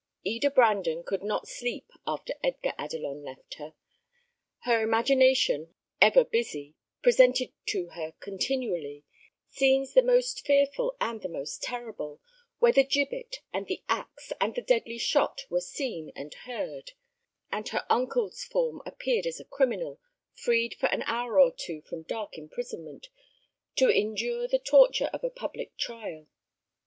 Eda 0.23 0.49
Brandon 0.49 1.03
could 1.03 1.21
not 1.21 1.47
sleep 1.47 1.91
after 2.07 2.33
Edgar 2.43 2.73
Adelon 2.75 3.23
left 3.23 3.53
her; 3.59 3.75
her 4.61 4.81
imagination, 4.81 5.75
ever 6.01 6.23
busy, 6.25 6.73
presented 7.03 7.53
to 7.67 7.89
her 7.89 8.15
continually 8.19 9.05
scenes 9.49 9.93
the 9.93 10.01
most 10.01 10.43
fearful 10.43 10.97
and 10.99 11.21
the 11.21 11.29
most 11.29 11.61
terrible, 11.61 12.19
where 12.57 12.71
the 12.71 12.83
gibbet, 12.83 13.41
and 13.53 13.67
the 13.67 13.83
axe, 13.89 14.33
and 14.41 14.55
the 14.55 14.63
deadly 14.63 14.97
shot 14.97 15.45
were 15.51 15.61
seen 15.61 16.11
and 16.15 16.33
heard; 16.45 16.93
and 17.51 17.69
her 17.69 17.85
uncle's 17.87 18.43
form 18.43 18.81
appeared 18.87 19.27
as 19.27 19.39
a 19.39 19.45
criminal, 19.45 19.99
freed 20.33 20.73
for 20.73 20.87
an 20.87 21.03
hour 21.03 21.39
or 21.39 21.51
two 21.51 21.83
from 21.83 22.01
dark 22.01 22.39
imprisonment, 22.39 23.09
to 23.75 23.87
endure 23.87 24.47
the 24.47 24.57
torture 24.57 25.11
of 25.13 25.23
a 25.23 25.29
public 25.29 25.77
trial. 25.77 26.25